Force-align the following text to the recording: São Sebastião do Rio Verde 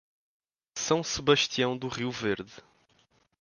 São 0.79 1.03
Sebastião 1.03 1.77
do 1.77 1.87
Rio 1.87 2.09
Verde 2.09 2.51